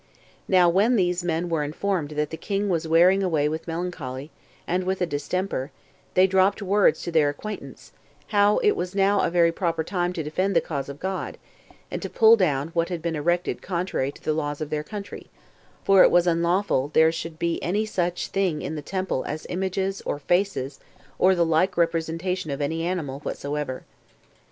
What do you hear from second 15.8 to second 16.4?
for it was